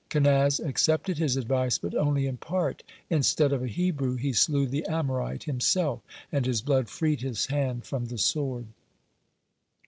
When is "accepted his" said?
0.59-1.37